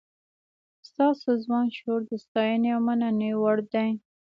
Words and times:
ستاسو 0.89 1.29
ځوان 1.43 1.65
شعور 1.75 2.01
د 2.07 2.11
ستاینې 2.25 2.69
او 2.75 2.81
مننې 2.87 3.31
وړ 3.41 3.57
دی. 3.73 3.89